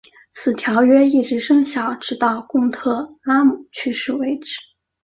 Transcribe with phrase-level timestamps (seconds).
[0.33, 4.59] 此条约一直生效直到贡特拉姆去世为止。